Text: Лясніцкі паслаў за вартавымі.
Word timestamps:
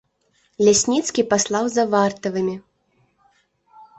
Лясніцкі 0.67 1.25
паслаў 1.33 1.69
за 1.75 1.83
вартавымі. 1.91 2.55